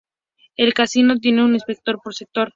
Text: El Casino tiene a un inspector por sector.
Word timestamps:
El 0.55 0.73
Casino 0.73 1.19
tiene 1.19 1.41
a 1.41 1.45
un 1.45 1.53
inspector 1.53 1.99
por 2.03 2.15
sector. 2.15 2.49